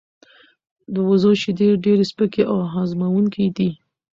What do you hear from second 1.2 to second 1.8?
شیدې